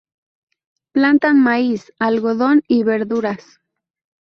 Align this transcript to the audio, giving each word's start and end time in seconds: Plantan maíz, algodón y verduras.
Plantan 0.93 1.37
maíz, 1.39 1.93
algodón 1.99 2.63
y 2.67 2.81
verduras. 2.83 3.59